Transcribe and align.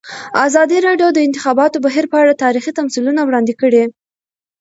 ازادي 0.47 0.77
راډیو 0.87 1.09
د 1.13 1.15
د 1.15 1.19
انتخاباتو 1.27 1.83
بهیر 1.85 2.05
په 2.11 2.17
اړه 2.21 2.39
تاریخي 2.43 2.71
تمثیلونه 2.79 3.21
وړاندې 3.23 3.53
کړي. 3.61 3.83